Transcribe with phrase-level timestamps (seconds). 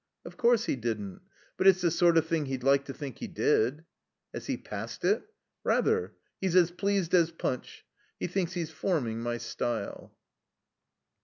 [0.25, 1.21] "Of course he didn't.
[1.57, 3.85] 'But it's the sort of thing he'd like to think he did."
[4.33, 5.21] "Has he passed it?"
[5.63, 6.15] "Rather.
[6.39, 7.85] He's as pleased as Punch.
[8.19, 10.17] He thinks he's forming my style."